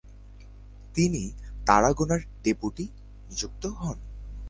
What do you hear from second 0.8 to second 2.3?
তিনি তারাগোনার